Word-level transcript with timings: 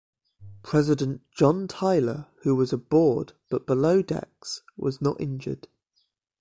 President 0.63 1.21
John 1.29 1.67
Tyler, 1.67 2.25
who 2.41 2.55
was 2.55 2.73
aboard 2.73 3.33
but 3.51 3.67
below 3.67 4.01
decks, 4.01 4.63
was 4.75 4.99
not 4.99 5.21
injured. 5.21 5.67